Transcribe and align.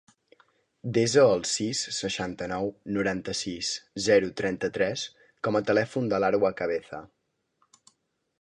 Desa 0.97 1.25
el 1.33 1.43
sis, 1.49 1.81
seixanta-nou, 1.97 2.71
noranta-sis, 2.97 3.71
zero, 4.09 4.33
trenta-tres 4.43 5.05
com 5.49 5.61
a 5.61 5.65
telèfon 5.71 6.13
de 6.15 6.23
l'Arwa 6.25 6.53
Cabeza. 6.63 7.03